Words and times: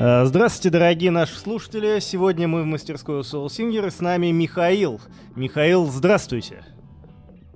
Э, 0.00 0.24
здравствуйте, 0.26 0.70
дорогие 0.70 1.10
наши 1.10 1.36
слушатели. 1.36 1.98
Сегодня 1.98 2.46
мы 2.46 2.62
в 2.62 2.66
мастерской 2.66 3.22
Soul 3.22 3.46
Singer. 3.46 3.90
С 3.90 3.98
нами 3.98 4.28
Михаил. 4.28 5.00
Михаил, 5.34 5.86
здравствуйте. 5.86 6.64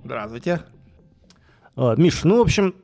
Здравствуйте. 0.03 0.59
А, 1.77 1.95
Миш, 1.95 2.25
ну, 2.25 2.39
в 2.39 2.41
общем, 2.41 2.75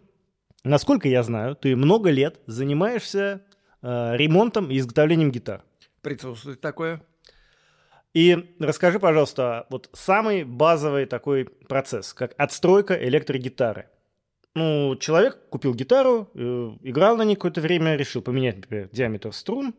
насколько 0.64 1.10
я 1.10 1.24
знаю, 1.24 1.58
ты 1.58 1.76
много 1.76 2.10
лет 2.10 2.40
занимаешься 2.46 3.42
э, 3.82 4.16
ремонтом 4.16 4.72
и 4.72 4.78
изготовлением 4.78 5.30
гитар. 5.30 5.62
Присутствует 6.02 6.62
такое. 6.62 7.02
И 8.14 8.56
расскажи, 8.62 8.98
пожалуйста, 8.98 9.68
вот 9.70 9.90
самый 9.92 10.46
базовый 10.46 11.06
такой 11.06 11.44
процесс, 11.44 12.14
как 12.14 12.34
отстройка 12.38 12.94
электрогитары. 12.94 13.90
Ну, 14.60 14.98
человек 14.98 15.38
купил 15.50 15.74
гитару, 15.74 16.30
э, 16.34 16.72
играл 16.84 17.16
на 17.16 17.24
ней 17.24 17.36
какое-то 17.36 17.62
время, 17.62 17.96
решил 17.96 18.22
поменять, 18.22 18.58
например, 18.58 18.90
диаметр 18.92 19.32
струн, 19.32 19.74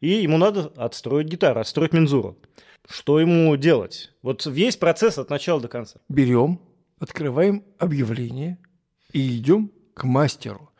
и 0.00 0.10
ему 0.10 0.38
надо 0.38 0.72
отстроить 0.76 1.26
гитару, 1.26 1.58
отстроить 1.58 1.92
мензуру. 1.92 2.38
Что 2.88 3.18
ему 3.18 3.56
делать? 3.56 4.12
Вот 4.22 4.46
весь 4.46 4.76
процесс 4.76 5.18
от 5.18 5.28
начала 5.28 5.60
до 5.60 5.66
конца. 5.66 5.98
Берем, 6.08 6.60
открываем 7.00 7.64
объявление 7.78 8.58
и 9.12 9.38
идем 9.38 9.72
к 9.92 10.04
мастеру. 10.04 10.70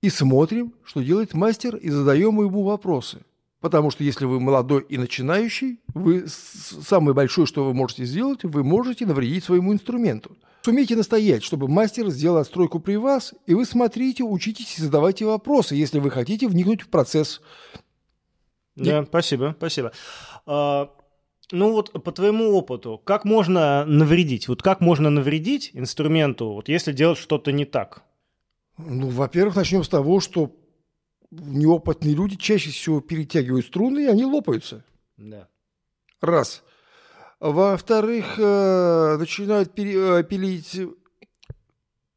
И 0.00 0.08
смотрим, 0.08 0.74
что 0.84 1.02
делает 1.02 1.34
мастер, 1.34 1.74
и 1.74 1.90
задаем 1.90 2.40
ему 2.40 2.62
вопросы. 2.62 3.24
Потому 3.64 3.90
что 3.90 4.04
если 4.04 4.26
вы 4.26 4.40
молодой 4.40 4.84
и 4.90 4.98
начинающий, 4.98 5.80
вы 5.94 6.26
самое 6.28 7.14
большое, 7.14 7.46
что 7.46 7.64
вы 7.64 7.72
можете 7.72 8.04
сделать, 8.04 8.44
вы 8.44 8.62
можете 8.62 9.06
навредить 9.06 9.42
своему 9.42 9.72
инструменту. 9.72 10.36
Сумейте 10.60 10.96
настоять, 10.96 11.42
чтобы 11.42 11.66
мастер 11.66 12.10
сделал 12.10 12.36
отстройку 12.36 12.78
при 12.78 12.96
вас, 12.96 13.32
и 13.46 13.54
вы 13.54 13.64
смотрите, 13.64 14.22
учитесь 14.22 14.78
и 14.78 14.82
задавайте 14.82 15.24
вопросы, 15.24 15.76
если 15.76 15.98
вы 15.98 16.10
хотите 16.10 16.46
вникнуть 16.46 16.82
в 16.82 16.88
процесс. 16.88 17.40
Да, 18.76 19.02
спасибо, 19.06 19.54
спасибо. 19.56 19.92
А, 20.44 20.90
ну 21.50 21.72
вот 21.72 21.90
по 21.90 22.12
твоему 22.12 22.52
опыту, 22.52 23.00
как 23.02 23.24
можно 23.24 23.86
навредить? 23.86 24.46
Вот 24.46 24.60
как 24.60 24.82
можно 24.82 25.08
навредить 25.08 25.70
инструменту, 25.72 26.52
вот 26.52 26.68
если 26.68 26.92
делать 26.92 27.16
что-то 27.16 27.50
не 27.50 27.64
так? 27.64 28.02
Ну, 28.76 29.08
во-первых, 29.08 29.56
начнем 29.56 29.82
с 29.82 29.88
того, 29.88 30.20
что 30.20 30.54
неопытные 31.40 32.14
люди 32.14 32.36
чаще 32.36 32.70
всего 32.70 33.00
перетягивают 33.00 33.66
струны, 33.66 34.04
и 34.04 34.08
они 34.08 34.24
лопаются. 34.24 34.84
Да. 35.16 35.48
Раз. 36.20 36.62
Во-вторых, 37.40 38.38
э, 38.38 39.16
начинают 39.18 39.78
э, 39.78 40.24
пилить 40.24 40.80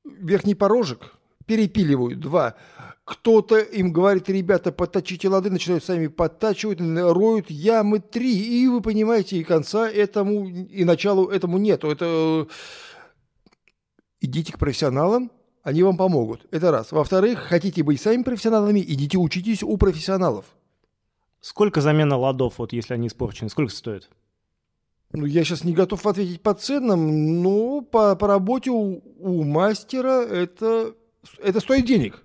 верхний 0.05 0.55
порожек, 0.55 1.13
перепиливают. 1.45 2.19
Два. 2.19 2.55
Кто-то 3.03 3.57
им 3.59 3.93
говорит, 3.93 4.29
ребята, 4.29 4.71
подточите 4.71 5.29
лады, 5.29 5.49
начинают 5.49 5.83
сами 5.83 6.07
подтачивать, 6.07 6.79
роют 6.81 7.49
ямы 7.49 7.99
три. 7.99 8.63
И 8.63 8.67
вы 8.67 8.81
понимаете, 8.81 9.37
и 9.37 9.43
конца 9.43 9.89
этому, 9.89 10.47
и 10.47 10.83
началу 10.83 11.27
этому 11.27 11.57
нету. 11.57 11.89
Это 11.89 12.05
э, 12.05 12.45
идите 14.19 14.53
к 14.53 14.59
профессионалам, 14.59 15.31
они 15.67 15.83
вам 15.83 15.97
помогут. 15.97 16.47
Это 16.51 16.71
раз. 16.71 16.93
Во-вторых, 16.93 17.39
хотите 17.39 17.83
быть 17.83 17.99
сами 17.99 18.23
профессионалами, 18.23 18.79
идите 18.79 19.17
учитесь 19.17 19.63
у 19.63 19.75
профессионалов. 19.75 20.45
Сколько 21.41 21.81
замена 21.81 22.15
ладов, 22.15 22.53
вот 22.59 22.71
если 22.71 22.93
они 22.93 23.07
испорчены, 23.07 23.49
сколько 23.49 23.73
стоит? 23.73 24.09
Ну, 25.11 25.25
я 25.25 25.43
сейчас 25.43 25.65
не 25.65 25.73
готов 25.73 26.07
ответить 26.07 26.41
по 26.41 26.53
ценам, 26.53 27.41
но 27.41 27.81
по, 27.81 28.15
по 28.15 28.27
работе 28.27 28.71
у, 28.71 29.03
у 29.19 29.43
мастера 29.43 30.23
это, 30.23 30.95
это 31.39 31.59
стоит 31.59 31.85
денег. 31.85 32.23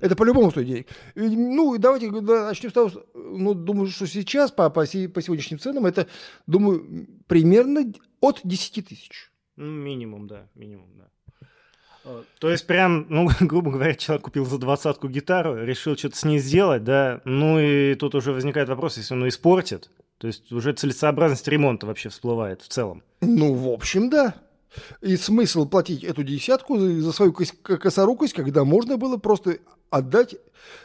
Это 0.00 0.16
по-любому 0.16 0.50
стоит 0.50 0.66
денег. 0.66 0.88
Ну, 1.14 1.78
давайте 1.78 2.10
да, 2.22 2.46
начнем 2.46 2.70
с 2.70 2.72
того, 2.72 2.90
ну, 3.14 3.54
думаю, 3.54 3.86
что 3.86 4.08
сейчас 4.08 4.50
по, 4.50 4.68
по, 4.68 4.80
по 4.80 5.22
сегодняшним 5.22 5.60
ценам 5.60 5.86
это, 5.86 6.08
думаю, 6.48 7.06
примерно 7.28 7.92
от 8.18 8.40
10 8.42 8.88
тысяч. 8.88 9.30
Ну, 9.54 9.70
минимум, 9.70 10.26
да, 10.26 10.48
минимум, 10.56 10.88
да. 10.96 11.08
Э, 12.04 12.22
То 12.38 12.50
есть 12.50 12.66
прям, 12.66 13.06
ну, 13.08 13.28
грубо 13.40 13.70
говоря, 13.70 13.94
человек 13.94 14.24
купил 14.24 14.44
за 14.44 14.58
двадцатку 14.58 15.08
гитару, 15.08 15.56
решил 15.64 15.96
что-то 15.96 16.16
с 16.16 16.24
ней 16.24 16.38
сделать, 16.38 16.84
да, 16.84 17.20
ну 17.24 17.58
и 17.58 17.94
тут 17.94 18.14
уже 18.14 18.32
возникает 18.32 18.68
вопрос, 18.68 18.96
если 18.96 19.14
он 19.14 19.26
испортит, 19.28 19.90
то 20.18 20.26
есть 20.26 20.52
уже 20.52 20.72
целесообразность 20.72 21.48
ремонта 21.48 21.86
вообще 21.86 22.08
всплывает 22.08 22.62
в 22.62 22.68
целом. 22.68 23.02
Ну, 23.20 23.54
в 23.54 23.68
общем, 23.68 24.10
да. 24.10 24.34
И 25.00 25.16
смысл 25.16 25.66
платить 25.66 26.02
эту 26.02 26.24
десятку 26.24 26.78
за 26.78 27.12
свою 27.12 27.32
косорукость, 27.32 28.34
когда 28.34 28.64
можно 28.64 28.96
было 28.96 29.16
просто 29.16 29.58
отдать 29.88 30.34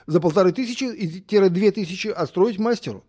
за 0.06 0.20
полторы 0.20 0.52
тысячи 0.52 0.84
и 0.84 1.22
тире 1.22 1.50
две 1.50 1.72
тысячи 1.72 2.08
отстроить 2.08 2.60
мастеру. 2.60 3.04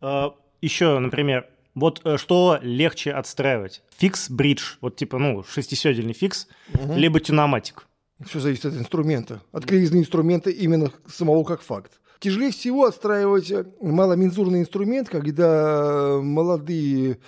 Еще, 0.00 0.98
например, 0.98 1.46
вот 1.78 2.00
э, 2.04 2.16
что 2.16 2.58
легче 2.62 3.12
отстраивать? 3.12 3.82
Фикс-бридж, 3.98 4.76
вот 4.80 4.96
типа, 4.96 5.18
ну, 5.18 5.42
шестиседельный 5.44 6.12
фикс, 6.12 6.46
либо 6.72 7.20
тюноматик. 7.20 7.86
Все 8.26 8.40
зависит 8.40 8.66
от 8.66 8.74
инструмента, 8.74 9.40
от 9.52 9.64
кривизны 9.64 9.98
инструмента 9.98 10.50
именно 10.50 10.92
самого 11.06 11.44
как 11.44 11.62
факт. 11.62 12.00
Тяжелее 12.18 12.50
всего 12.50 12.86
отстраивать 12.86 13.50
э, 13.50 13.64
маломензурный 13.80 14.60
инструмент, 14.60 15.08
когда 15.08 16.18
молодые, 16.20 17.18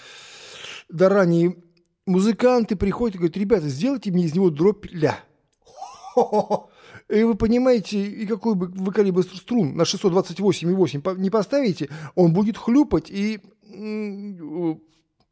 да 0.88 1.08
ранние 1.08 1.56
музыканты 2.06 2.74
приходят 2.74 3.14
и 3.14 3.18
говорят, 3.18 3.36
ребята, 3.36 3.68
сделайте 3.68 4.10
мне 4.10 4.24
из 4.24 4.34
него 4.34 4.50
дробь 4.50 4.86
ля. 4.90 5.18
И 7.08 7.24
вы 7.24 7.34
понимаете, 7.34 8.00
и 8.04 8.24
какой 8.24 8.54
бы 8.54 8.66
вы 8.68 8.92
калибр 8.92 9.24
струн 9.24 9.76
на 9.76 9.82
628,8 9.82 11.00
по- 11.00 11.10
не 11.10 11.28
поставите, 11.28 11.88
он 12.14 12.32
будет 12.32 12.56
хлюпать, 12.56 13.10
и 13.10 13.40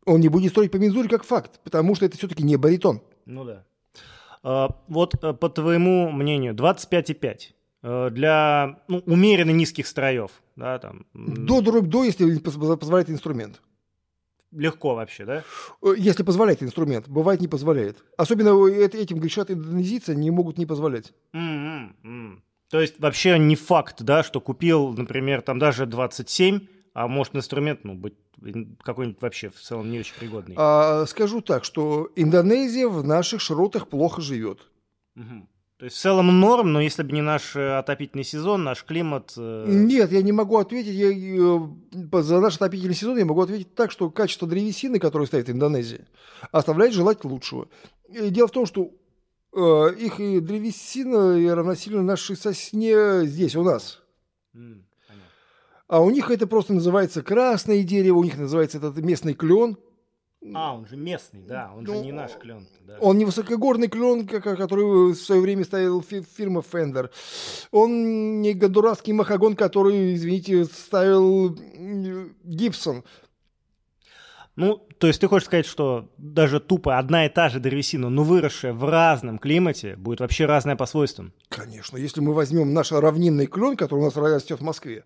он 0.06 0.20
не 0.20 0.28
будет 0.28 0.50
строить 0.52 0.70
по 0.70 0.76
мензуре 0.76 1.08
как 1.08 1.24
факт, 1.24 1.60
потому 1.64 1.94
что 1.94 2.06
это 2.06 2.16
все-таки 2.16 2.42
не 2.42 2.56
баритон. 2.56 3.02
Ну 3.26 3.44
да. 3.44 3.64
А, 4.42 4.68
Вот 4.88 5.22
э, 5.22 5.32
по 5.34 5.48
твоему 5.48 6.10
мнению, 6.10 6.54
25,5 6.54 7.38
э, 7.82 8.10
для 8.10 8.80
ну, 8.88 9.02
умеренно 9.06 9.50
низких 9.50 9.86
строев, 9.86 10.30
да, 10.56 10.78
там 10.78 11.06
До 11.14 11.60
дробь 11.60 11.86
до, 11.88 12.04
если 12.04 12.38
поз- 12.38 12.78
позволяет 12.78 13.10
инструмент. 13.10 13.60
легко 14.52 14.94
вообще, 14.94 15.24
да? 15.26 15.44
Э, 15.82 15.92
Если 15.98 16.22
позволяет 16.22 16.62
инструмент, 16.62 17.08
бывает 17.08 17.40
не 17.40 17.48
позволяет. 17.48 18.02
Особенно 18.16 18.50
эт- 18.50 18.96
этим 18.96 19.18
грешат 19.18 19.50
индонезийцы, 19.50 20.14
не 20.14 20.30
могут 20.30 20.56
не 20.56 20.66
позволять. 20.66 21.12
М. 21.34 22.42
То 22.70 22.80
есть 22.80 23.00
вообще 23.00 23.38
не 23.38 23.56
факт, 23.56 24.02
да, 24.02 24.22
что 24.22 24.40
купил, 24.40 24.92
например, 24.92 25.42
там 25.42 25.58
даже 25.58 25.84
27, 25.86 26.60
а 26.98 27.06
может 27.06 27.36
инструмент, 27.36 27.84
ну, 27.84 27.94
быть 27.94 28.14
какой-нибудь 28.82 29.22
вообще 29.22 29.50
в 29.50 29.60
целом 29.60 29.88
не 29.88 30.00
очень 30.00 30.16
пригодный. 30.18 30.56
А, 30.58 31.06
скажу 31.06 31.40
так, 31.40 31.62
что 31.64 32.10
Индонезия 32.16 32.88
в 32.88 33.06
наших 33.06 33.40
широтах 33.40 33.86
плохо 33.86 34.20
живет. 34.20 34.58
Мгм. 35.14 35.48
То 35.76 35.84
есть 35.84 35.96
в 35.96 36.00
целом 36.00 36.40
норм, 36.40 36.72
но 36.72 36.80
если 36.80 37.04
бы 37.04 37.12
не 37.12 37.22
наш 37.22 37.54
э, 37.54 37.78
отопительный 37.78 38.24
сезон, 38.24 38.64
наш 38.64 38.82
климат... 38.82 39.32
э, 39.36 39.64
Нет, 39.68 40.10
я 40.10 40.22
не 40.22 40.32
могу 40.32 40.56
ответить. 40.56 40.94
Я, 40.94 41.12
э, 41.12 42.22
за 42.22 42.40
наш 42.40 42.56
отопительный 42.56 42.96
сезон 42.96 43.16
я 43.16 43.24
могу 43.24 43.42
ответить 43.42 43.76
так, 43.76 43.92
что 43.92 44.10
качество 44.10 44.48
древесины, 44.48 44.98
которое 44.98 45.26
стоит 45.26 45.46
в 45.46 45.52
Индонезии, 45.52 46.04
оставляет 46.50 46.94
желать 46.94 47.24
лучшего. 47.24 47.68
И 48.08 48.28
дело 48.30 48.48
в 48.48 48.52
том, 48.52 48.66
что 48.66 48.90
э, 49.52 49.94
их 50.00 50.18
и 50.18 50.40
древесина 50.40 51.54
равносильно 51.54 52.02
нашей 52.02 52.34
сосне 52.34 53.24
здесь, 53.24 53.54
у 53.54 53.62
нас. 53.62 54.02
понятно. 54.52 54.87
А 55.88 56.00
у 56.02 56.10
них 56.10 56.30
это 56.30 56.46
просто 56.46 56.74
называется 56.74 57.22
красное 57.22 57.82
дерево, 57.82 58.18
у 58.18 58.24
них 58.24 58.36
называется 58.36 58.76
этот 58.78 58.98
местный 58.98 59.32
клен. 59.34 59.78
А, 60.54 60.76
он 60.76 60.86
же 60.86 60.96
местный, 60.96 61.42
да, 61.42 61.72
он 61.74 61.84
же 61.84 61.92
Ну, 61.92 62.04
не 62.04 62.12
наш 62.12 62.32
клен. 62.36 62.68
Да. 62.86 62.98
Он 63.00 63.18
не 63.18 63.24
высокогорный 63.24 63.88
клен, 63.88 64.26
который 64.26 65.12
в 65.12 65.16
свое 65.16 65.40
время 65.40 65.64
ставил 65.64 66.00
фи- 66.00 66.22
фирма 66.36 66.60
Fender. 66.60 67.10
Он 67.72 68.40
не 68.40 68.52
гондурасский 68.54 69.12
махагон, 69.14 69.56
который, 69.56 70.14
извините, 70.14 70.64
ставил 70.66 71.56
Гибсон. 72.44 73.02
Ну, 74.58 74.84
то 74.98 75.06
есть 75.06 75.20
ты 75.20 75.28
хочешь 75.28 75.46
сказать, 75.46 75.66
что 75.66 76.10
даже 76.18 76.58
тупо 76.58 76.98
одна 76.98 77.26
и 77.26 77.28
та 77.28 77.48
же 77.48 77.60
древесина, 77.60 78.10
но 78.10 78.24
выросшая 78.24 78.72
в 78.72 78.84
разном 78.84 79.38
климате, 79.38 79.94
будет 79.94 80.18
вообще 80.18 80.46
разная 80.46 80.74
по 80.74 80.84
свойствам? 80.84 81.32
Конечно, 81.48 81.96
если 81.96 82.20
мы 82.20 82.34
возьмем 82.34 82.74
наш 82.74 82.90
равнинный 82.90 83.46
клен, 83.46 83.76
который 83.76 84.00
у 84.00 84.04
нас 84.06 84.16
растет 84.16 84.58
в 84.58 84.64
Москве, 84.64 85.04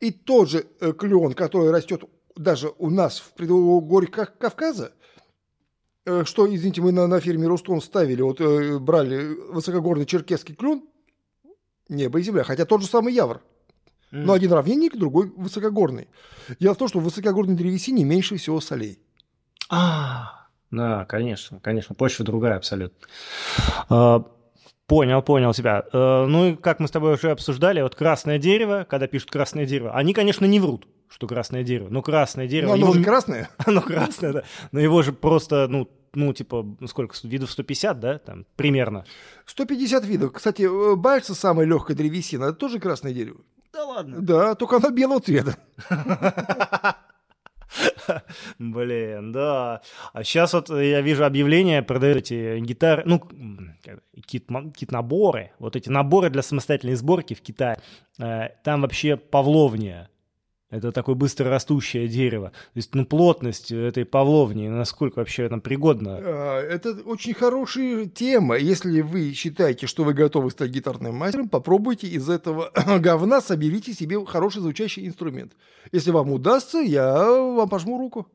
и 0.00 0.10
тот 0.12 0.48
же 0.48 0.64
э, 0.80 0.94
клен, 0.94 1.34
который 1.34 1.70
растет 1.70 2.04
даже 2.36 2.72
у 2.78 2.88
нас 2.88 3.18
в 3.18 3.34
предгорьях 3.34 4.12
Кав- 4.12 4.38
Кавказа, 4.38 4.92
э, 6.06 6.24
что, 6.24 6.46
извините, 6.46 6.80
мы 6.80 6.90
на, 6.90 7.06
на 7.06 7.20
фирме 7.20 7.46
Рустон 7.48 7.82
ставили, 7.82 8.22
вот 8.22 8.40
э, 8.40 8.78
брали 8.78 9.36
высокогорный 9.52 10.06
черкесский 10.06 10.54
клен, 10.54 10.82
небо 11.90 12.18
и 12.18 12.22
земля, 12.22 12.44
хотя 12.44 12.64
тот 12.64 12.80
же 12.80 12.88
самый 12.88 13.12
явр. 13.12 13.42
Но 14.24 14.32
один 14.32 14.52
равнинник, 14.52 14.96
другой 14.96 15.32
высокогорный. 15.36 16.08
Дело 16.60 16.74
в 16.74 16.78
том, 16.78 16.88
что 16.88 17.00
в 17.00 17.04
высокогорной 17.04 17.54
древесине 17.54 18.04
меньше 18.04 18.36
всего 18.36 18.60
солей. 18.60 18.98
А, 19.68 20.46
да, 20.70 21.04
конечно, 21.06 21.60
конечно, 21.60 21.94
почва 21.94 22.24
другая 22.24 22.56
абсолютно. 22.56 23.06
А, 23.88 24.24
Понял, 24.86 25.20
понял 25.20 25.52
тебя. 25.52 25.84
Э, 25.92 26.26
ну 26.26 26.50
и 26.50 26.56
как 26.56 26.78
мы 26.78 26.86
с 26.86 26.92
тобой 26.92 27.14
уже 27.14 27.32
обсуждали, 27.32 27.82
вот 27.82 27.96
красное 27.96 28.38
дерево, 28.38 28.86
когда 28.88 29.08
пишут 29.08 29.32
красное 29.32 29.66
дерево, 29.66 29.90
они, 29.92 30.14
конечно, 30.14 30.44
не 30.44 30.60
врут, 30.60 30.86
что 31.08 31.26
красное 31.26 31.64
дерево. 31.64 31.88
Но 31.90 32.02
красное 32.02 32.46
дерево... 32.46 32.68
Ну, 32.68 32.74
оно 32.74 32.86
его- 32.86 32.94
же 32.94 33.02
красное. 33.02 33.50
Оно 33.66 33.80
красное, 33.80 34.32
да. 34.32 34.42
Но 34.70 34.78
его 34.78 35.02
же 35.02 35.12
просто, 35.12 35.66
ну, 35.68 35.90
ну, 36.14 36.32
типа, 36.32 36.64
ну, 36.78 36.86
сколько, 36.86 37.16
видов 37.24 37.50
150, 37.50 37.98
да, 37.98 38.18
там, 38.18 38.46
примерно. 38.54 39.04
150 39.46 40.04
видов. 40.04 40.32
Кстати, 40.32 40.62
э, 40.62 40.94
бальса 40.94 41.34
самая 41.34 41.66
легкая 41.66 41.96
древесина, 41.96 42.44
это 42.44 42.54
тоже 42.54 42.78
красное 42.78 43.12
дерево. 43.12 43.40
Да 43.76 43.84
ладно. 43.84 44.22
Да, 44.22 44.54
только 44.54 44.76
оно 44.76 44.88
белого 44.90 45.20
цвета. 45.20 45.56
Блин, 48.58 49.32
да. 49.32 49.82
А 50.12 50.24
сейчас 50.24 50.52
вот 50.54 50.70
я 50.70 51.00
вижу 51.02 51.24
объявления, 51.24 51.82
продают 51.82 52.18
эти 52.18 52.58
гитары, 52.60 53.02
ну, 53.04 53.18
как- 53.84 54.00
кит, 54.26 54.48
кит-наборы, 54.74 55.50
вот 55.58 55.76
эти 55.76 55.88
наборы 55.90 56.30
для 56.30 56.42
самостоятельной 56.42 56.94
сборки 56.94 57.34
в 57.34 57.42
Китае. 57.42 57.78
Э, 58.18 58.48
Там 58.64 58.80
вообще 58.82 59.16
павловния. 59.16 60.08
Это 60.68 60.90
такое 60.90 61.14
быстро 61.14 61.48
растущее 61.48 62.08
дерево. 62.08 62.48
То 62.50 62.76
есть, 62.76 62.92
ну, 62.94 63.06
плотность 63.06 63.70
этой 63.70 64.04
павловни, 64.04 64.66
насколько 64.66 65.20
вообще 65.20 65.48
там 65.48 65.60
пригодно. 65.60 66.18
А, 66.20 66.60
Это 66.60 66.90
очень 67.04 67.34
хорошая 67.34 68.06
тема. 68.06 68.56
Если 68.56 69.00
вы 69.00 69.32
считаете, 69.32 69.86
что 69.86 70.02
вы 70.02 70.12
готовы 70.12 70.50
стать 70.50 70.70
гитарным 70.70 71.14
мастером, 71.14 71.48
попробуйте 71.48 72.08
из 72.08 72.28
этого 72.28 72.72
говна 72.98 73.40
соберите 73.40 73.92
себе 73.92 74.24
хороший 74.26 74.60
звучащий 74.60 75.06
инструмент. 75.06 75.52
Если 75.92 76.10
вам 76.10 76.32
удастся, 76.32 76.78
я 76.78 77.14
вам 77.30 77.68
пожму 77.68 77.96
руку. 77.96 78.26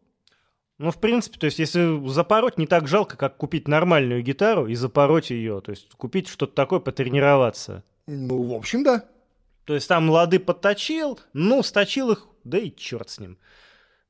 Ну, 0.77 0.89
в 0.89 0.97
принципе, 0.99 1.37
то 1.37 1.45
есть, 1.45 1.59
если 1.59 2.07
запороть, 2.07 2.57
не 2.57 2.65
так 2.65 2.87
жалко, 2.87 3.17
как 3.17 3.35
купить 3.35 3.67
нормальную 3.67 4.23
гитару 4.23 4.67
и 4.67 4.75
запороть 4.75 5.31
ее. 5.31 5.59
То 5.61 5.71
есть, 5.71 5.89
купить 5.95 6.29
что-то 6.29 6.55
такое, 6.55 6.79
потренироваться. 6.79 7.83
Ну, 8.07 8.41
в 8.41 8.53
общем, 8.53 8.83
да. 8.83 9.05
То 9.65 9.75
есть 9.75 9.87
там 9.87 10.09
лады 10.09 10.39
подточил, 10.39 11.19
ну, 11.33 11.61
сточил 11.63 12.11
их, 12.11 12.27
да 12.43 12.57
и 12.57 12.75
черт 12.75 13.09
с 13.09 13.19
ним, 13.19 13.37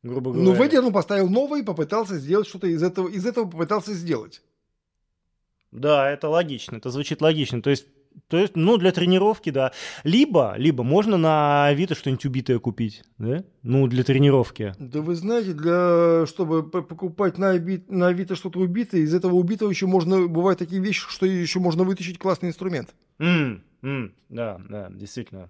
грубо 0.02 0.32
говоря. 0.32 0.50
Ну, 0.50 0.58
выдернул, 0.58 0.92
поставил 0.92 1.30
новый, 1.30 1.64
попытался 1.64 2.18
сделать 2.18 2.48
что-то 2.48 2.68
из 2.68 2.82
этого, 2.82 3.08
из 3.10 3.26
этого 3.26 3.50
попытался 3.50 3.94
сделать. 3.94 4.42
Да, 5.72 6.10
это 6.10 6.30
логично, 6.30 6.78
это 6.78 6.90
звучит 6.90 7.22
логично. 7.22 7.62
То 7.62 7.70
есть, 7.70 7.86
то 8.28 8.38
есть, 8.38 8.56
ну, 8.56 8.78
для 8.78 8.92
тренировки, 8.92 9.52
да. 9.52 9.72
Либо, 10.04 10.56
либо 10.58 10.84
можно 10.84 11.18
на 11.18 11.68
Авито 11.68 11.96
что-нибудь 11.96 12.26
убитое 12.26 12.60
купить, 12.60 13.04
да? 13.18 13.44
Ну, 13.64 13.88
для 13.88 14.04
тренировки. 14.04 14.74
Да 14.80 15.02
вы 15.02 15.16
знаете, 15.16 15.54
для 15.54 16.26
чтобы 16.28 16.70
покупать 16.70 17.38
на, 17.38 17.52
Аби- 17.52 17.86
на 17.88 18.08
Авито 18.08 18.36
что-то 18.36 18.60
убитое, 18.60 19.02
из 19.02 19.14
этого 19.14 19.36
убитого 19.36 19.70
еще 19.70 19.86
можно, 19.86 20.28
бывают 20.28 20.60
такие 20.60 20.82
вещи, 20.82 21.06
что 21.08 21.26
еще 21.26 21.60
можно 21.60 21.84
вытащить 21.84 22.20
классный 22.20 22.50
инструмент. 22.50 22.94
М, 23.20 23.64
м, 23.82 24.14
да, 24.30 24.60
да, 24.70 24.90
действительно. 24.90 25.50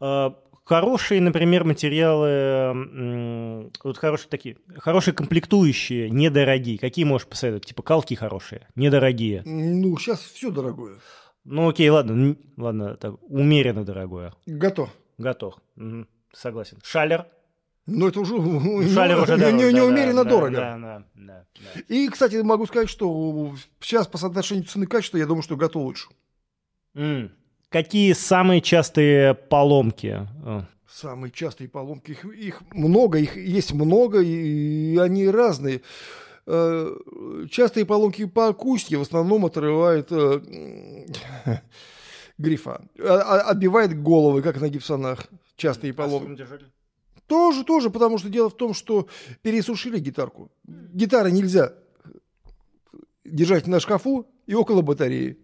А, 0.00 0.36
Хорошие, 0.66 1.20
например, 1.20 1.64
материалы, 1.64 3.70
вот 3.84 3.98
хорошие 3.98 4.30
такие, 4.30 4.56
хорошие 4.78 5.12
комплектующие, 5.12 6.08
недорогие. 6.08 6.78
Какие 6.78 7.04
можешь 7.04 7.28
посоветовать? 7.28 7.66
Типа 7.66 7.82
калки 7.82 8.14
хорошие, 8.14 8.66
недорогие. 8.74 9.42
Ну, 9.44 9.94
сейчас 9.98 10.20
все 10.20 10.50
дорогое. 10.50 11.00
Ну 11.44 11.68
окей, 11.68 11.90
ладно, 11.90 12.34
ладно, 12.56 12.96
так, 12.96 13.22
умеренно 13.24 13.84
дорогое. 13.84 14.32
Готов. 14.46 14.88
Готов. 15.18 15.56
Мгм, 15.76 16.08
Согласен. 16.32 16.78
Шалер. 16.82 17.26
Но 17.84 18.08
это 18.08 18.20
уже, 18.20 18.32
Шалер 18.88 19.18
уже 19.20 19.34
не- 19.34 19.40
дорого, 19.40 19.52
не- 19.52 19.70
да, 19.70 19.72
неумеренно 19.72 20.24
да, 20.24 20.30
дорого. 20.30 20.56
Да, 20.56 20.78
да, 20.78 21.04
да, 21.14 21.44
да. 21.74 21.80
И, 21.94 22.08
кстати, 22.08 22.36
могу 22.36 22.64
сказать, 22.64 22.88
что 22.88 23.54
сейчас 23.80 24.06
по 24.06 24.16
соотношению 24.16 24.64
цены 24.64 24.84
и 24.84 24.86
качества, 24.86 25.18
я 25.18 25.26
думаю, 25.26 25.42
что 25.42 25.58
готов 25.58 25.82
лучше. 25.82 26.08
М. 26.94 27.32
Какие 27.74 28.12
самые 28.12 28.60
частые 28.60 29.34
поломки? 29.34 30.28
А, 30.44 30.64
Самые 30.88 31.32
частые 31.32 31.68
поломки, 31.68 32.12
их, 32.12 32.24
их 32.24 32.62
много, 32.72 33.18
их 33.18 33.36
есть 33.36 33.72
много, 33.72 34.20
и 34.20 34.96
они 34.96 35.28
разные. 35.28 35.82
Э, 36.46 36.94
Частые 37.50 37.84
поломки 37.84 38.26
по 38.26 38.46
акустике 38.46 38.96
в 38.96 39.00
основном 39.00 39.44
отрывает 39.44 40.06
э, 40.12 40.40
грифа. 42.38 42.80
А- 42.96 43.22
а- 43.22 43.50
Отбивает 43.50 44.00
головы, 44.00 44.42
как 44.42 44.60
на 44.60 44.68
гипсонах. 44.68 45.26
Частые 45.56 45.90
а 45.94 45.94
поломки. 45.94 46.46
Тоже, 47.26 47.64
тоже, 47.64 47.90
потому 47.90 48.18
что 48.18 48.28
дело 48.28 48.50
в 48.50 48.56
том, 48.56 48.72
что 48.72 49.08
пересушили 49.42 49.98
гитарку. 49.98 50.52
Гитары 50.64 51.32
нельзя 51.32 51.72
держать 53.24 53.66
на 53.66 53.80
шкафу 53.80 54.28
и 54.46 54.54
около 54.54 54.82
батареи. 54.82 55.43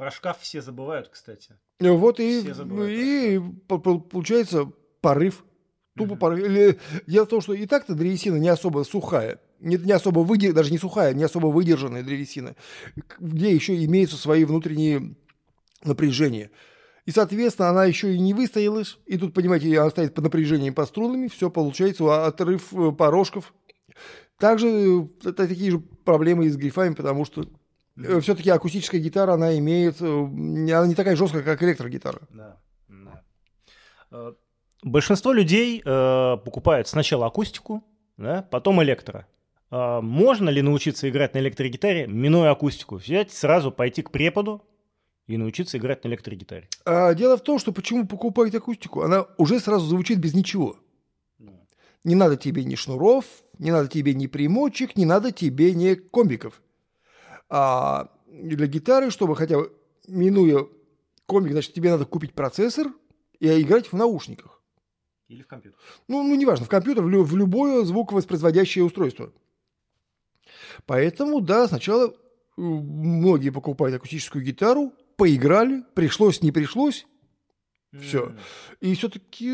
Про 0.00 0.10
шкаф 0.10 0.38
все 0.40 0.62
забывают, 0.62 1.08
кстати. 1.08 1.58
Вот 1.78 2.20
и, 2.20 2.40
и 2.40 3.38
по- 3.68 3.76
по- 3.76 3.98
получается 3.98 4.72
порыв. 5.02 5.44
Тупо 5.94 6.12
Мгм. 6.12 6.18
порыв. 6.18 6.46
Или- 6.46 6.78
Дело 7.06 7.26
в 7.26 7.28
том, 7.28 7.42
что 7.42 7.52
и 7.52 7.66
так-то 7.66 7.94
древесина 7.94 8.36
не 8.36 8.48
особо 8.48 8.84
сухая. 8.84 9.40
Не, 9.58 9.76
не 9.76 9.92
особо 9.92 10.20
выдер... 10.20 10.54
даже 10.54 10.70
не 10.72 10.78
сухая, 10.78 11.12
не 11.12 11.22
особо 11.22 11.48
выдержанная 11.48 12.02
древесина, 12.02 12.56
где 13.18 13.52
еще 13.54 13.84
имеются 13.84 14.16
свои 14.16 14.46
внутренние 14.46 15.16
напряжения. 15.84 16.50
И, 17.04 17.10
соответственно, 17.10 17.68
она 17.68 17.84
еще 17.84 18.14
и 18.14 18.18
не 18.18 18.32
выстоялась. 18.32 18.96
И 19.04 19.18
тут, 19.18 19.34
понимаете, 19.34 19.78
она 19.78 19.90
стоит 19.90 20.14
под 20.14 20.24
напряжением 20.24 20.72
по 20.72 20.86
струнами. 20.86 21.28
Все 21.28 21.50
получается, 21.50 22.04
а, 22.04 22.28
отрыв 22.28 22.72
э, 22.72 22.90
порожков. 22.92 23.52
Также 24.38 25.06
э, 25.26 25.32
такие 25.32 25.72
же 25.72 25.78
проблемы 25.78 26.46
и 26.46 26.48
с 26.48 26.56
грифами, 26.56 26.94
потому 26.94 27.26
что 27.26 27.46
все-таки 28.20 28.50
акустическая 28.50 29.00
гитара, 29.00 29.32
она 29.34 29.56
имеет... 29.58 30.00
э, 30.00 30.04
Она 30.06 30.86
не 30.86 30.94
такая 30.94 31.16
жесткая, 31.16 31.42
как 31.42 31.62
электрогитара. 31.62 32.20
Да, 32.30 32.56
да. 32.88 33.22
Э, 34.10 34.32
Большинство 34.82 35.32
людей 35.32 35.82
э, 35.84 36.36
покупают 36.44 36.88
сначала 36.88 37.26
акустику, 37.26 37.84
да, 38.16 38.42
потом 38.50 38.82
электро. 38.82 39.26
А 39.70 40.00
можно 40.00 40.48
ли 40.48 40.62
научиться 40.62 41.08
играть 41.08 41.34
на 41.34 41.38
электрогитаре, 41.38 42.06
минуя 42.06 42.50
акустику? 42.50 42.96
Взять 42.96 43.30
сразу, 43.30 43.70
пойти 43.70 44.02
к 44.02 44.10
преподу 44.10 44.64
и 45.26 45.36
научиться 45.36 45.78
играть 45.78 46.02
на 46.02 46.08
электрогитаре. 46.08 46.68
А 46.84 47.14
дело 47.14 47.36
в 47.36 47.42
том, 47.42 47.58
что 47.58 47.72
почему 47.72 48.06
покупать 48.06 48.54
акустику? 48.54 49.02
Она 49.02 49.26
уже 49.38 49.60
сразу 49.60 49.86
звучит 49.86 50.18
без 50.18 50.34
ничего. 50.34 50.76
Ну, 51.38 51.52
Не 52.02 52.14
надо 52.16 52.36
тебе 52.36 52.64
ни 52.64 52.74
шнуров, 52.74 53.24
не 53.58 53.70
надо 53.70 53.88
тебе 53.88 54.14
ни 54.14 54.26
примочек, 54.26 54.96
не 54.96 55.04
надо 55.04 55.30
тебе 55.30 55.72
ни 55.74 55.94
комбиков. 55.94 56.60
А 57.50 58.12
для 58.28 58.66
гитары, 58.66 59.10
чтобы 59.10 59.34
хотя 59.34 59.58
бы, 59.58 59.72
минуя 60.06 60.66
комбик, 61.26 61.52
значит, 61.52 61.74
тебе 61.74 61.90
надо 61.90 62.04
купить 62.04 62.32
процессор 62.32 62.86
и 63.40 63.60
играть 63.60 63.88
в 63.88 63.96
наушниках. 63.96 64.62
Или 65.28 65.42
в 65.42 65.46
компьютер. 65.46 65.78
Ну, 66.08 66.22
ну 66.22 66.34
неважно, 66.34 66.66
в 66.66 66.68
компьютер, 66.68 67.04
в, 67.04 67.08
лю- 67.08 67.24
в 67.24 67.36
любое 67.36 67.84
звуковоспроизводящее 67.84 68.84
устройство. 68.84 69.32
Поэтому, 70.86 71.40
да, 71.40 71.68
сначала 71.68 72.08
э, 72.08 72.12
многие 72.56 73.50
покупают 73.50 73.96
акустическую 73.96 74.44
гитару, 74.44 74.92
поиграли, 75.16 75.84
пришлось, 75.94 76.42
не 76.42 76.52
пришлось, 76.52 77.06
Всё. 77.92 78.32
И 78.80 78.94
все-таки, 78.94 79.50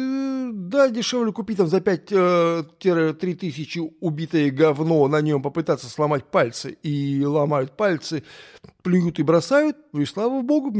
да, 0.52 0.90
дешевле 0.90 1.33
купить 1.33 1.57
там 1.57 1.69
за 1.69 1.78
5-3 1.81 3.35
тысячи 3.35 3.78
убитое 4.00 4.50
говно, 4.50 5.09
на 5.09 5.23
нем 5.23 5.43
попытаться 5.43 5.88
сломать 5.88 6.25
пальцы, 6.26 6.76
и 6.83 7.25
ломают 7.25 7.78
пальцы, 7.78 8.25
плюют 8.83 9.19
и 9.19 9.23
бросают, 9.23 9.78
ну 9.93 10.02
и 10.02 10.05
слава 10.05 10.43
богу, 10.43 10.71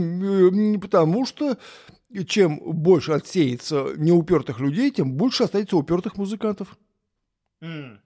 потому 0.81 1.25
что 1.25 1.57
чем 2.29 2.61
больше 2.63 3.13
отсеется 3.13 3.87
неупертых 3.97 4.61
людей, 4.61 4.91
тем 4.91 5.13
больше 5.15 5.45
останется 5.45 5.79
упертых 5.79 6.19
музыкантов. 6.19 6.77
М, 7.63 8.01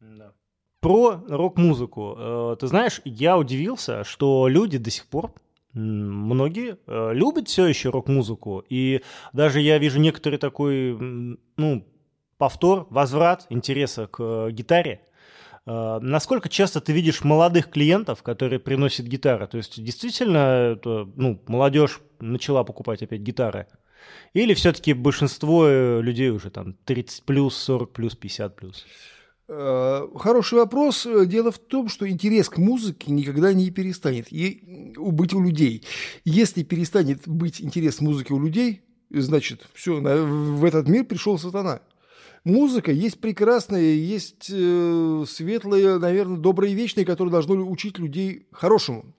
да. 0.00 0.32
Про 0.80 1.22
рок-музыку. 1.28 2.16
Э, 2.18 2.56
Ты 2.58 2.66
знаешь, 2.66 3.00
я 3.04 3.38
удивился, 3.38 4.02
что 4.02 4.48
люди 4.48 4.78
до 4.78 4.90
сих 4.90 5.06
пор, 5.06 5.32
многие, 5.74 6.78
э, 6.86 7.12
любят 7.14 7.48
все 7.48 7.66
еще 7.66 7.90
рок-музыку. 7.90 8.64
И 8.68 9.02
даже 9.32 9.60
я 9.60 9.78
вижу 9.78 10.00
некоторый 10.00 10.36
такой, 10.36 10.96
ну, 11.56 11.86
повтор, 12.38 12.86
возврат 12.90 13.46
интереса 13.50 14.06
к 14.06 14.20
э, 14.20 14.50
гитаре. 14.50 15.02
Э, 15.66 15.98
Насколько 16.00 16.48
часто 16.48 16.80
ты 16.80 16.92
видишь 16.92 17.22
молодых 17.22 17.70
клиентов, 17.70 18.22
которые 18.22 18.58
приносят 18.58 19.06
гитары? 19.06 19.46
То 19.46 19.58
есть 19.58 19.82
действительно 19.82 20.72
это, 20.74 21.08
ну, 21.16 21.40
молодежь 21.46 22.00
начала 22.18 22.64
покупать 22.64 23.02
опять 23.02 23.20
гитары? 23.20 23.66
Или 24.32 24.54
все-таки 24.54 24.94
большинство 24.94 25.68
людей 25.68 26.30
уже 26.30 26.50
там 26.50 26.72
30 26.84 27.24
плюс, 27.24 27.56
40 27.56 27.92
плюс, 27.92 28.16
50 28.16 28.56
плюс? 28.56 28.86
Э, 29.52 30.06
Хороший 30.16 30.58
вопрос. 30.60 31.06
Э, 31.06 31.26
Дело 31.26 31.50
в 31.50 31.58
том, 31.58 31.88
что 31.88 32.08
интерес 32.08 32.48
к 32.48 32.58
музыке 32.58 33.10
никогда 33.10 33.52
не 33.52 33.70
перестанет 33.70 34.32
и 34.32 34.62
быть 34.96 35.34
у 35.34 35.42
людей. 35.42 35.84
Если 36.24 36.62
перестанет 36.62 37.26
быть 37.26 37.60
интерес 37.60 37.96
к 37.96 38.00
музыке 38.00 38.32
у 38.32 38.40
людей, 38.40 38.82
значит, 39.10 39.68
все, 39.74 40.00
в 40.00 40.64
этот 40.64 40.88
мир 40.88 41.04
пришел 41.04 41.36
сатана. 41.36 41.80
Музыка 42.44 42.92
есть 42.92 43.20
прекрасная, 43.20 43.92
есть 43.94 44.48
э, 44.50 45.24
светлая, 45.26 45.98
наверное, 45.98 46.38
добрая 46.38 46.70
и 46.70 46.74
вечная, 46.74 47.04
которая 47.04 47.32
должна 47.32 47.56
учить 47.56 47.98
людей 47.98 48.46
хорошему. 48.52 49.16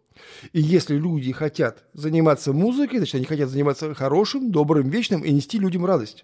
И 0.54 0.62
если 0.62 0.96
люди 0.96 1.34
хотят 1.34 1.84
заниматься 1.94 2.54
музыкой, 2.54 3.00
значит, 3.00 3.16
они 3.16 3.26
хотят 3.26 3.50
заниматься 3.50 3.94
хорошим, 3.94 4.50
добрым, 4.50 4.90
вечным 4.90 5.22
и 5.26 5.32
нести 5.32 5.60
людям 5.60 5.86
радость. 5.86 6.24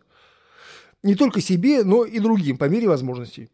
Не 1.04 1.16
только 1.16 1.42
себе, 1.42 1.84
но 1.84 2.06
и 2.06 2.20
другим, 2.20 2.58
по 2.58 2.70
мере 2.70 2.88
возможностей. 2.88 3.50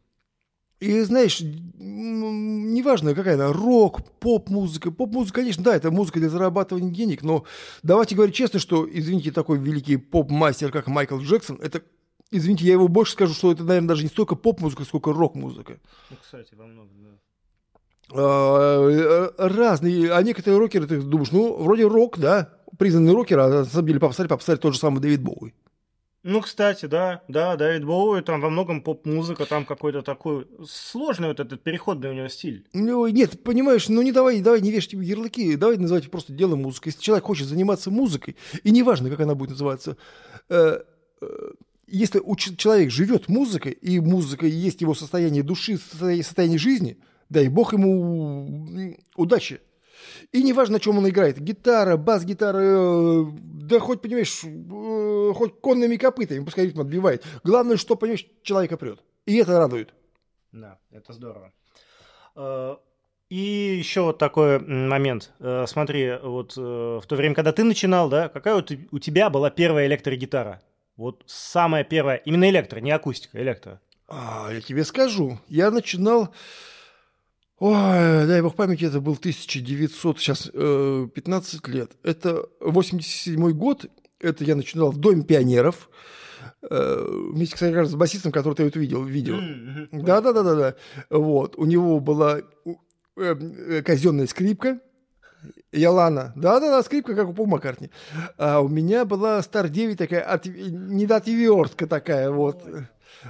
И 0.84 1.02
знаешь, 1.04 1.40
неважно, 1.40 3.16
какая 3.16 3.36
она, 3.36 3.54
рок, 3.54 4.04
поп-музыка. 4.20 4.92
Поп-музыка, 4.92 5.40
конечно, 5.40 5.64
да, 5.64 5.78
это 5.78 5.92
музыка 5.92 6.20
для 6.20 6.28
зарабатывания 6.28 6.92
денег, 6.92 7.24
но 7.24 7.46
давайте 7.84 8.16
говорить 8.16 8.36
честно, 8.36 8.60
что, 8.60 8.86
извините, 8.92 9.32
такой 9.32 9.60
великий 9.60 9.96
поп-мастер, 9.96 10.74
как 10.74 10.88
Майкл 10.88 11.20
Джексон, 11.20 11.58
это, 11.62 11.84
извините, 12.32 12.66
я 12.66 12.74
его 12.74 12.90
больше 12.90 13.14
скажу, 13.14 13.34
что 13.34 13.54
это, 13.54 13.64
наверное, 13.64 13.88
даже 13.88 14.04
не 14.04 14.10
столько 14.10 14.36
поп-музыка, 14.36 14.84
сколько 14.84 15.14
рок-музыка. 15.14 15.80
Ну, 16.10 16.18
кстати, 16.22 16.54
во 16.54 16.66
многом, 16.66 16.92
да. 17.02 17.10
А, 18.12 18.90
э, 18.90 19.32
разные, 19.38 20.12
а 20.12 20.22
некоторые 20.22 20.60
рокеры, 20.60 20.86
ты 20.86 21.02
думаешь, 21.02 21.32
ну, 21.32 21.64
вроде 21.64 21.88
рок, 21.88 22.20
да, 22.20 22.50
признанный 22.78 23.14
рокер, 23.14 23.40
а 23.40 23.48
на 23.48 23.64
самом 23.64 23.88
деле 23.88 24.02
пописали, 24.02 24.28
пописали 24.28 24.58
тот 24.58 24.74
же 24.74 24.80
самый 24.80 25.00
Дэвид 25.00 25.22
Боуи. 25.22 25.54
Ну, 26.24 26.40
кстати, 26.40 26.86
да, 26.86 27.22
да, 27.28 27.58
Дэвид 27.58 27.84
Боуи, 27.84 28.22
там 28.22 28.40
во 28.40 28.50
многом 28.50 28.82
поп-музыка, 28.82 29.46
там 29.46 29.66
какой-то 29.66 30.02
такой 30.02 30.48
сложный 30.66 31.28
вот 31.28 31.42
этот 31.42 31.62
переходный 31.62 32.12
у 32.12 32.14
него 32.14 32.30
стиль. 32.30 32.66
Ну, 32.72 33.06
нет, 33.08 33.44
понимаешь, 33.44 33.90
ну 33.90 34.02
не 34.02 34.14
давай, 34.14 34.40
давай 34.40 34.62
не 34.62 34.72
вешать 34.72 34.94
ярлыки, 34.94 35.58
давай 35.58 35.76
называть 35.76 36.10
просто 36.10 36.32
дело 36.32 36.56
музыкой. 36.56 36.92
Если 36.92 37.02
человек 37.02 37.26
хочет 37.26 37.48
заниматься 37.48 37.92
музыкой, 37.92 38.38
и 38.64 38.72
неважно, 38.72 39.10
как 39.10 39.20
она 39.20 39.36
будет 39.36 39.50
называться, 39.50 39.98
э, 40.48 40.80
э, 41.20 41.28
если 41.88 42.22
человек 42.56 42.90
живет 42.90 43.28
музыкой, 43.28 43.74
и 43.74 44.00
музыка 44.00 44.46
есть 44.46 44.80
его 44.80 44.96
состояние 44.96 45.44
души, 45.44 45.78
состояние 45.78 46.58
жизни, 46.58 46.98
дай 47.28 47.50
бог 47.50 47.74
ему 47.74 48.98
удачи. 49.18 49.60
И 50.32 50.44
неважно, 50.44 50.80
чем 50.80 50.98
он 50.98 51.10
играет. 51.10 51.40
Гитара, 51.40 51.98
бас-гитара, 51.98 52.60
э, 52.60 53.26
да 53.34 53.80
хоть, 53.80 54.02
понимаешь, 54.02 54.42
э, 54.44 55.34
хоть 55.36 55.60
конными 55.60 55.96
копытами, 55.98 56.44
пускай 56.44 56.66
ритм 56.66 56.82
отбивает. 56.82 57.24
Главное, 57.44 57.78
что, 57.78 57.96
понимаешь, 57.96 58.26
человека 58.44 58.78
прет. 58.78 59.00
И 59.26 59.36
это 59.38 59.58
радует. 59.58 59.94
Да, 60.52 60.80
это 60.92 61.14
здорово. 61.14 61.54
Э, 62.36 62.76
и 63.30 63.76
еще 63.78 64.02
вот 64.02 64.20
такой 64.20 64.60
момент. 64.60 65.32
Смотри, 65.66 66.20
вот 66.22 66.56
в 66.56 67.02
то 67.08 67.16
время, 67.16 67.34
когда 67.34 67.52
ты 67.52 67.64
начинал, 67.64 68.08
да, 68.08 68.30
какая 68.30 68.54
вот 68.54 68.72
у 68.92 69.00
тебя 69.00 69.32
была 69.32 69.50
первая 69.50 69.88
электрогитара? 69.88 70.62
Вот 70.98 71.24
самая 71.26 71.84
первая, 71.84 72.18
именно 72.18 72.48
электро, 72.50 72.80
не 72.80 72.92
акустика, 72.92 73.42
электро. 73.42 73.82
А, 74.08 74.50
я 74.52 74.62
тебе 74.62 74.84
скажу. 74.84 75.40
Я 75.48 75.72
начинал 75.72 76.34
Ой, 77.60 78.28
дай 78.28 78.42
бог 78.42 78.56
памяти, 78.56 78.86
это 78.86 79.00
был 79.00 79.14
1900, 79.14 80.20
сейчас 80.20 80.50
э, 80.54 81.08
15 81.14 81.68
лет. 81.68 81.92
Это 82.04 82.46
87 82.60 83.52
год, 83.52 83.86
это 84.20 84.44
я 84.44 84.56
начинал 84.56 84.92
в 84.92 84.98
Доме 84.98 85.24
пионеров, 85.24 85.90
э, 86.70 87.08
вместе, 87.32 87.54
кстати, 87.54 87.86
с 87.86 87.96
басистом, 87.96 88.32
который 88.32 88.56
ты 88.56 88.64
вот 88.64 88.76
видел, 88.76 89.04
видео. 89.04 89.38
Да-да-да-да-да. 89.92 90.76
Вот, 91.10 91.56
у 91.58 91.66
него 91.66 92.00
была 92.00 92.40
э, 92.40 92.74
э, 93.18 93.82
казенная 93.84 94.28
скрипка, 94.28 94.80
Ялана. 95.72 96.34
Да-да-да, 96.36 96.82
скрипка, 96.84 97.16
как 97.16 97.30
у 97.30 97.34
Пол 97.34 97.46
Маккартни. 97.46 97.92
А 98.38 98.62
у 98.62 98.68
меня 98.68 99.06
была 99.06 99.42
Стар 99.42 99.70
9 99.70 99.98
такая, 99.98 100.22
от, 100.22 100.46
недоотвертка 100.46 101.86
такая, 101.86 102.32
вот. 102.32 102.64
Вот, 102.64 102.84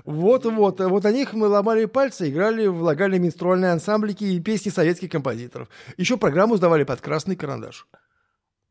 вот, 0.06 0.46
вот 0.46 1.04
на 1.04 1.12
них 1.12 1.34
мы 1.34 1.48
ломали 1.48 1.86
пальцы, 1.86 2.30
играли 2.30 2.68
в 2.68 2.82
локальные 2.82 3.20
менструальные 3.20 3.72
ансамблики 3.72 4.24
и 4.24 4.40
песни 4.40 4.70
советских 4.70 5.12
композиторов. 5.12 5.70
Еще 5.98 6.18
программу 6.18 6.58
сдавали 6.58 6.84
под 6.84 7.02
красный 7.02 7.36
карандаш. 7.36 7.88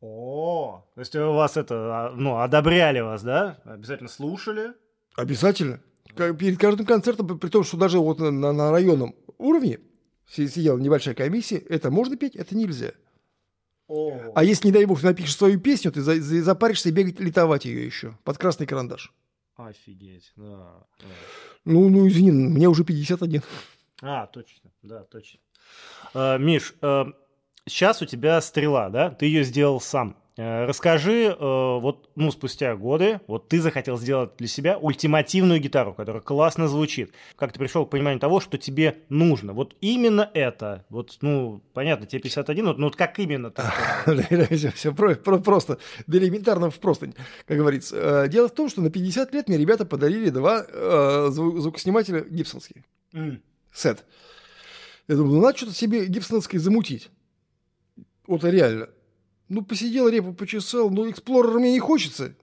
О, 0.01 0.85
то 0.95 0.99
есть 0.99 1.15
у 1.15 1.33
вас 1.33 1.55
это, 1.55 1.75
а, 1.75 2.13
ну, 2.13 2.39
одобряли 2.39 2.99
вас, 2.99 3.23
да? 3.23 3.61
Обязательно 3.63 4.09
слушали? 4.09 4.73
Обязательно. 5.15 5.79
Перед 6.15 6.59
каждым 6.59 6.85
концертом, 6.85 7.39
при 7.39 7.49
том, 7.49 7.63
что 7.63 7.77
даже 7.77 7.99
вот 7.99 8.19
на, 8.19 8.51
на 8.51 8.71
районном 8.71 9.15
уровне 9.37 9.79
сидела 10.29 10.77
небольшая 10.77 11.15
комиссия, 11.15 11.57
это 11.57 11.89
можно 11.89 12.17
петь, 12.17 12.35
это 12.35 12.55
нельзя. 12.55 12.91
О. 13.87 14.33
А 14.35 14.43
если, 14.43 14.67
не 14.67 14.73
дай 14.73 14.85
бог, 14.85 15.01
напишешь 15.03 15.37
свою 15.37 15.59
песню, 15.59 15.91
ты 15.91 16.01
запаришься 16.01 16.91
бегать 16.91 17.19
литовать 17.19 17.65
ее 17.65 17.85
еще 17.85 18.17
под 18.23 18.37
красный 18.37 18.65
карандаш. 18.67 19.13
Офигеть, 19.55 20.31
да. 20.35 20.83
Ну, 21.65 21.89
ну, 21.89 22.07
извини, 22.07 22.31
мне 22.31 22.67
уже 22.67 22.83
51. 22.83 23.41
А, 24.01 24.25
точно, 24.27 24.71
да, 24.81 25.03
точно. 25.03 25.39
А, 26.13 26.37
Миш, 26.37 26.73
сейчас 27.67 28.01
у 28.01 28.05
тебя 28.05 28.41
стрела, 28.41 28.89
да? 28.89 29.11
Ты 29.11 29.27
ее 29.27 29.43
сделал 29.43 29.79
сам. 29.79 30.17
Э, 30.35 30.65
расскажи, 30.65 31.25
э, 31.25 31.35
вот, 31.37 32.09
ну, 32.15 32.31
спустя 32.31 32.75
годы, 32.75 33.21
вот 33.27 33.49
ты 33.49 33.61
захотел 33.61 33.99
сделать 33.99 34.31
для 34.37 34.47
себя 34.47 34.79
ультимативную 34.79 35.59
гитару, 35.59 35.93
которая 35.93 36.23
классно 36.23 36.67
звучит. 36.67 37.13
Как 37.35 37.53
ты 37.53 37.59
пришел 37.59 37.85
к 37.85 37.91
пониманию 37.91 38.19
того, 38.19 38.39
что 38.39 38.57
тебе 38.57 38.97
нужно? 39.09 39.53
Вот 39.53 39.75
именно 39.79 40.27
это. 40.33 40.85
Вот, 40.89 41.17
ну, 41.21 41.61
понятно, 41.73 42.07
тебе 42.07 42.19
51, 42.21 42.65
вот, 42.65 42.77
ну, 42.79 42.87
вот 42.87 42.95
как 42.95 43.19
именно 43.19 43.51
Все 44.73 44.91
просто, 44.91 45.77
элементарно 46.07 46.71
в 46.71 46.79
простынь, 46.79 47.13
как 47.45 47.57
говорится. 47.57 48.23
Э, 48.23 48.27
дело 48.27 48.47
в 48.47 48.53
том, 48.55 48.69
что 48.69 48.81
на 48.81 48.89
50 48.89 49.33
лет 49.35 49.47
мне 49.47 49.57
ребята 49.57 49.85
подарили 49.85 50.29
два 50.29 50.63
звукоснимателя 51.29 52.21
гибсонские. 52.21 52.83
Сет. 53.71 54.03
Я 55.07 55.15
думаю, 55.15 55.35
ну, 55.35 55.41
надо 55.41 55.57
что-то 55.57 55.73
себе 55.73 56.07
гибсоновское 56.07 56.59
замутить. 56.59 57.11
Вот 58.25 58.43
реально. 58.43 58.89
Ну, 59.53 59.61
посидел, 59.61 60.07
репу 60.07 60.33
почесал, 60.33 60.89
но 60.89 61.07
эксплорер 61.07 61.59
мне 61.59 61.73
не 61.73 61.79
хочется. 61.79 62.33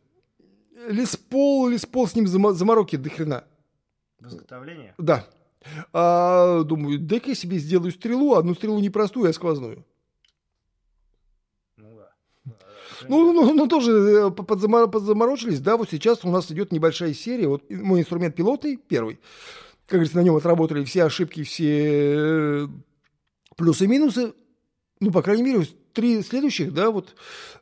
Леспол, 0.89 1.69
Леспол 1.69 2.07
с 2.07 2.15
ним 2.15 2.29
замороки 2.29 2.95
до 2.95 3.11
хрена. 3.11 3.45
Изготовление? 4.25 4.95
Да. 4.97 5.27
А, 5.93 6.63
думаю, 6.63 7.01
дай-ка 7.01 7.31
я 7.31 7.35
себе 7.35 7.59
сделаю 7.59 7.91
стрелу, 7.91 8.35
одну 8.35 8.55
стрелу 8.55 8.79
не 8.79 8.91
простую, 8.91 9.29
а 9.29 9.33
сквозную. 9.33 9.85
Ну 11.77 11.97
да. 11.97 12.13
Ну, 13.09 13.33
ну, 13.33 13.55
ну, 13.55 13.67
тоже 13.67 13.91
э, 13.91 14.31
подзаморочились, 14.31 15.59
да, 15.59 15.77
вот 15.77 15.91
сейчас 15.91 16.25
у 16.25 16.31
нас 16.31 16.49
идет 16.53 16.71
небольшая 16.71 17.13
серия, 17.13 17.49
вот 17.49 17.69
мой 17.71 18.01
инструмент 18.01 18.37
пилотный, 18.37 18.77
первый, 18.77 19.19
как 19.87 19.99
говорится, 19.99 20.17
на 20.17 20.23
нем 20.23 20.37
отработали 20.37 20.85
все 20.85 21.05
ошибки, 21.05 21.43
все 21.43 22.65
э, 22.65 22.69
плюсы-минусы, 23.57 24.33
ну, 25.01 25.11
по 25.11 25.23
крайней 25.23 25.43
мере, 25.43 25.67
три 25.93 26.23
следующих, 26.23 26.73
да, 26.73 26.91
вот 26.91 27.15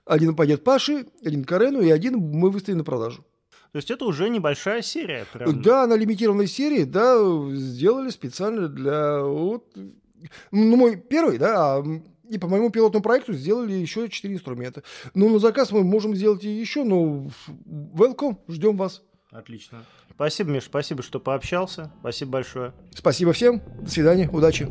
один 0.05 0.35
пойдет 0.35 0.65
Паше, 0.65 1.07
один 1.25 1.45
Карену, 1.45 1.81
и 1.81 1.91
один 1.91 2.17
мы 2.19 2.51
выставим 2.51 2.79
на 2.79 2.85
продажу. 2.85 3.25
То 3.73 3.77
есть 3.77 3.91
это 3.91 4.07
уже 4.07 4.29
небольшая 4.31 4.83
серия, 4.83 5.27
прям. 5.33 5.63
Да, 5.63 5.87
на 5.87 5.95
лимитированной 5.95 6.47
серии, 6.47 6.85
да, 6.85 7.19
сделали 7.55 8.11
специально 8.11 8.69
для 8.69 9.23
вот, 9.23 9.77
ну, 10.51 10.77
мой 10.77 10.97
первый, 10.97 11.39
да, 11.39 11.77
а, 11.77 11.85
и 12.29 12.39
по 12.39 12.49
моему 12.49 12.71
пилотному 12.71 13.03
проекту 13.03 13.35
сделали 13.35 13.73
еще 13.73 14.09
четыре 14.09 14.35
инструмента. 14.35 14.83
Ну, 15.15 15.29
на 15.29 15.39
заказ 15.39 15.71
мы 15.71 15.85
можем 15.85 16.15
сделать 16.15 16.45
и 16.45 16.49
еще, 16.49 16.85
но 16.85 17.31
welcome, 17.67 18.39
ждем 18.49 18.77
вас. 18.77 19.03
Отлично. 19.31 19.85
Спасибо, 20.11 20.51
Миш, 20.51 20.65
спасибо, 20.65 21.03
что 21.03 21.21
пообщался. 21.21 21.93
Спасибо 22.01 22.33
большое. 22.33 22.73
Спасибо 22.95 23.33
всем. 23.33 23.63
До 23.83 23.91
свидания. 23.91 24.29
Удачи. 24.33 24.67